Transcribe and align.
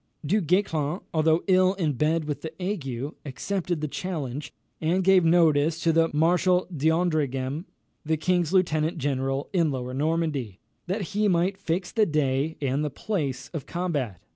Du 0.25 0.41
Guesclin, 0.41 0.99
although 1.13 1.43
ill 1.45 1.75
in 1.75 1.93
bed 1.93 2.25
with 2.25 2.41
the 2.41 2.51
ague, 2.59 3.13
accepted 3.23 3.81
the 3.81 3.87
challenge, 3.87 4.51
and 4.81 5.03
gave 5.03 5.23
notice 5.23 5.79
to 5.79 5.93
the 5.93 6.09
Marshal 6.11 6.67
d'Andreghem, 6.75 7.65
the 8.03 8.17
king's 8.17 8.51
lieutenant 8.51 8.97
general 8.97 9.47
in 9.53 9.69
Lower 9.69 9.93
Normandy, 9.93 10.59
that 10.87 11.09
he 11.13 11.27
might 11.27 11.59
fix 11.59 11.91
the 11.91 12.07
day 12.07 12.57
and 12.59 12.83
the 12.83 12.89
place 12.89 13.49
of 13.49 13.67
combat. 13.67 14.19